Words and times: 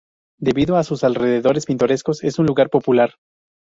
Debido 0.39 0.77
a 0.77 0.83
sus 0.83 1.03
alrededores 1.03 1.67
pintorescos 1.67 2.23
es 2.23 2.39
un 2.39 2.47
lugar 2.47 2.71
popular. 2.71 3.17